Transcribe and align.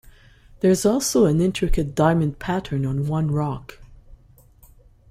There 0.61 0.71
also 0.83 1.25
is 1.27 1.31
an 1.35 1.41
intricate 1.41 1.93
diamond 1.93 2.39
pattern 2.39 2.87
on 2.87 3.05
one 3.05 3.29
rock. 3.29 3.77